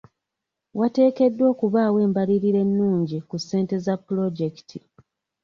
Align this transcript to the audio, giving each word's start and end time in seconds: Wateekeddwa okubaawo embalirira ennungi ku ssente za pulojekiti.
Wateekeddwa 0.79 1.45
okubaawo 1.53 1.97
embalirira 2.05 2.59
ennungi 2.65 3.17
ku 3.29 3.35
ssente 3.41 3.75
za 3.85 3.95
pulojekiti. 4.05 4.79